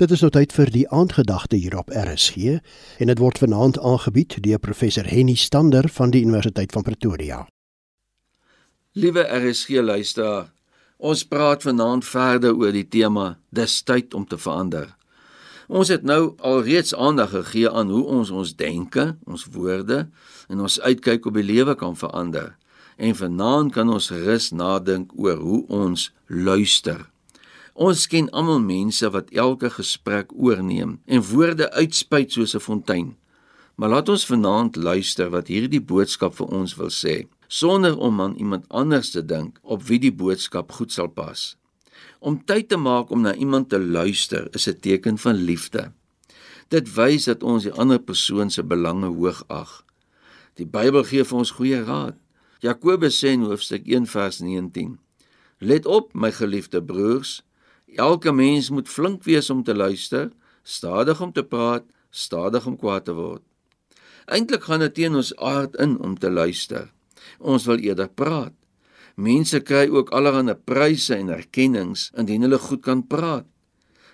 [0.00, 2.54] Dit is nou tyd vir die aandgedagte hier op RSG
[3.04, 7.40] en dit word vanaand aangebied deur professor Henny Stander van die Universiteit van Pretoria.
[8.96, 10.48] Liewe RSG luisteraar,
[10.96, 14.88] ons praat vanaand verder oor die tema Dis tyd om te verander.
[15.68, 20.06] Ons het nou alreeds aandag gegee aan hoe ons ons denke, ons woorde
[20.48, 22.54] en ons uitkyk op die lewe kan verander.
[22.96, 27.04] En vanaand kan ons gerus nadink oor hoe ons luister.
[27.74, 33.16] Ons ken almal mense wat elke gesprek oorneem en woorde uitspuit soos 'n fontein.
[33.76, 38.34] Maar laat ons vanaand luister wat hierdie boodskap vir ons wil sê, sonder om aan
[38.36, 41.56] iemand anders te dink op wie die boodskap goed sal pas.
[42.18, 45.92] Om tyd te maak om na iemand te luister is 'n teken van liefde.
[46.68, 49.84] Dit wys dat ons die ander persoon se belange hoog ag.
[50.54, 52.14] Die Bybel gee vir ons goeie raad.
[52.60, 54.98] Jakobus sê in hoofstuk 1 vers 19:
[55.58, 57.42] Let op, my geliefde broers,
[57.96, 60.30] Elke mens moet flink wees om te luister,
[60.62, 63.42] stadig om te praat, stadig om kwaad te word.
[64.30, 66.90] Eintlik gaan dit teen ons aard in om te luister.
[67.38, 68.54] Ons wil eerder praat.
[69.16, 73.46] Mense kry ook allerlei pryse en erkennings indien hulle goed kan praat.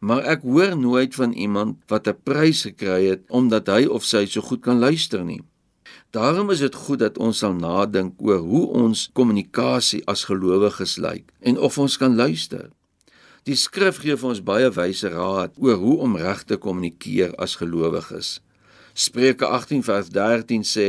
[0.00, 4.26] Maar ek hoor nooit van iemand wat 'n prys gekry het omdat hy of sy
[4.26, 5.42] so goed kan luister nie.
[6.10, 11.32] Daarom is dit goed dat ons sal nadink oor hoe ons kommunikasie as gelowiges lyk
[11.40, 12.70] en of ons kan luister.
[13.48, 17.56] Die skrif gee vir ons baie wyse raad oor hoe om reg te kommunikeer as
[17.60, 18.40] gelowiges.
[18.92, 20.88] Spreuke 18 vers 13 sê: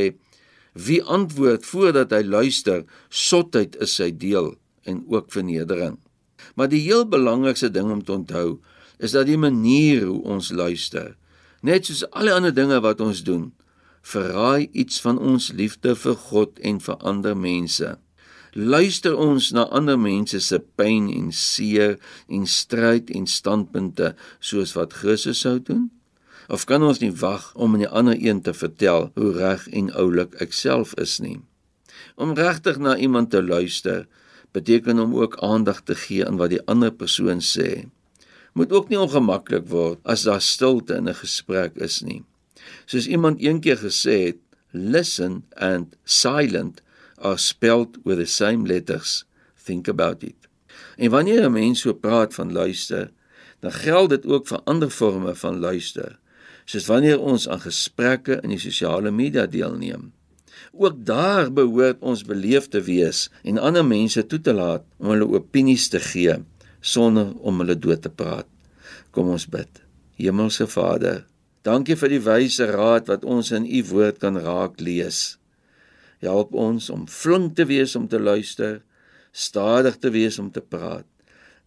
[0.76, 4.52] Wie antwoord voordat hy luister, sotheid is sy deel
[4.84, 5.96] en ook vernedering.
[6.54, 8.60] Maar die heel belangrikste ding om te onthou
[8.98, 11.14] is dat die manier hoe ons luister,
[11.62, 13.52] net soos al die ander dinge wat ons doen,
[14.02, 17.94] verraai iets van ons liefde vir God en vir ander mense.
[18.52, 21.94] Luister ons na ander mense se pyn en seer
[22.28, 24.10] en stryd en standpunte
[24.44, 25.86] soos wat Christus sou doen?
[26.52, 29.88] Of kan ons nie wag om aan die ander een te vertel hoe reg en
[29.96, 31.38] oulik ek self is nie?
[32.20, 34.04] Om regtig na iemand te luister
[34.52, 37.88] beteken om ook aandag te gee aan wat die ander persoon sê.
[38.52, 42.20] Moet ook nie ongemaklik word as daar stilte in 'n gesprek is nie.
[42.84, 44.40] Soos iemand eendag gesê het,
[44.72, 46.82] listen and silent
[47.22, 49.24] are spelled with the same letters.
[49.56, 50.36] Think about it.
[50.96, 53.10] En wanneer 'n mens so praat van luister,
[53.60, 56.18] dan geld dit ook vir ander forme van luister,
[56.64, 60.12] soos wanneer ons aan gesprekke in die sosiale media deelneem.
[60.72, 65.28] Ook daar behoort ons beleef te wees en ander mense toe te laat om hulle
[65.28, 66.38] opinies te gee
[66.80, 68.48] sonder om hulle dood te praat.
[69.10, 69.82] Kom ons bid.
[70.16, 71.24] Hemelse Vader,
[71.62, 75.38] dankie vir die wyse raad wat ons in U woord kan raak lees.
[76.22, 78.82] Help ons om flink te wees om te luister,
[79.32, 81.06] stadig te wees om te praat.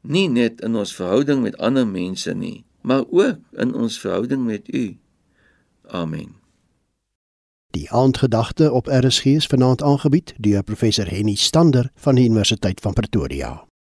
[0.02, 4.70] Nie net in ons verhouding met ander mense nie, maar ook in ons verhouding met
[4.74, 4.98] U.
[5.92, 6.36] Amen.
[7.76, 12.94] Die aandgedagte op RSG is vanaand aangebied deur professor Henny Stander van die Universiteit van
[12.94, 13.66] Pretoria.